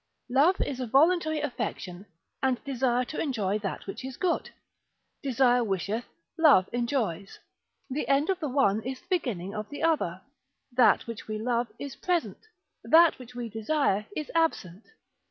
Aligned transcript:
Love 0.31 0.59
is 0.61 0.79
a 0.79 0.87
voluntary 0.87 1.39
affection, 1.41 2.07
and 2.41 2.63
desire 2.63 3.05
to 3.05 3.21
enjoy 3.21 3.59
that 3.59 3.85
which 3.85 4.03
is 4.03 4.17
good. 4.17 4.49
Desire 5.21 5.63
wisheth, 5.63 6.05
love 6.39 6.67
enjoys; 6.73 7.37
the 7.87 8.07
end 8.07 8.27
of 8.31 8.39
the 8.39 8.49
one 8.49 8.81
is 8.81 8.99
the 8.99 9.07
beginning 9.11 9.53
of 9.53 9.69
the 9.69 9.83
other; 9.83 10.19
that 10.71 11.05
which 11.05 11.27
we 11.27 11.37
love 11.37 11.67
is 11.77 11.95
present; 11.97 12.47
that 12.83 13.19
which 13.19 13.35
we 13.35 13.47
desire 13.47 14.07
is 14.15 14.31
absent. 14.33 14.85